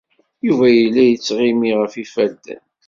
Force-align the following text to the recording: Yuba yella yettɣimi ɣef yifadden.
Yuba 0.47 0.67
yella 0.77 1.03
yettɣimi 1.05 1.71
ɣef 1.81 1.93
yifadden. 1.95 2.61